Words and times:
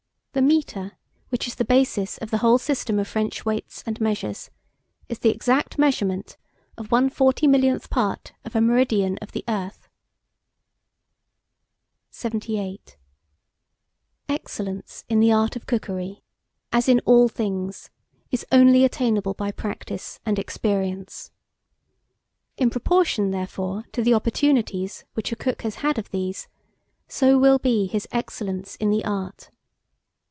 The 0.33 0.41
metre, 0.41 0.93
which 1.27 1.45
is 1.45 1.55
the 1.55 1.65
basis 1.65 2.17
of 2.19 2.31
the 2.31 2.37
whole 2.37 2.57
system 2.57 2.99
of 2.99 3.07
French 3.09 3.43
weights 3.43 3.83
and 3.85 3.99
measures, 3.99 4.49
is 5.09 5.19
the 5.19 5.29
exact 5.29 5.77
measurement 5.77 6.37
of 6.77 6.89
one 6.89 7.09
forty 7.09 7.47
millionth 7.47 7.89
part 7.89 8.31
of 8.45 8.55
a 8.55 8.61
meridian 8.61 9.17
of 9.21 9.33
the 9.33 9.43
earth. 9.49 9.89
78. 12.11 12.95
EXCELLENCE 14.29 15.03
IN 15.09 15.19
THE 15.19 15.33
ART 15.33 15.57
OF 15.57 15.65
COOKERY, 15.65 16.23
as 16.71 16.87
in 16.87 17.01
all 17.01 17.25
other 17.25 17.33
things, 17.33 17.89
is 18.31 18.45
only 18.53 18.85
attainable 18.85 19.33
by 19.33 19.51
practice 19.51 20.21
and 20.25 20.39
experience. 20.39 21.31
In 22.55 22.69
proportion, 22.69 23.31
therefore, 23.31 23.83
to 23.91 24.01
the 24.01 24.13
opportunities 24.13 25.03
which 25.13 25.33
a 25.33 25.35
cook 25.35 25.63
has 25.63 25.75
had 25.83 25.97
of 25.99 26.09
these, 26.11 26.47
so 27.09 27.37
will 27.37 27.59
be 27.59 27.85
his 27.87 28.07
excellence 28.13 28.77
in 28.77 28.89
the 28.91 29.03
art. 29.03 29.49